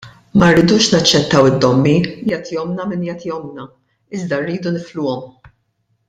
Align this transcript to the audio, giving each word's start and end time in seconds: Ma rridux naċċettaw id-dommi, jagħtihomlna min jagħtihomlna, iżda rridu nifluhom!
Ma 0.41 0.47
rridux 0.51 0.85
naċċettaw 0.93 1.49
id-dommi, 1.49 1.91
jagħtihomlna 2.31 2.87
min 2.93 3.03
jagħtihomlna, 3.11 3.67
iżda 4.19 4.39
rridu 4.45 4.73
nifluhom! 4.79 5.53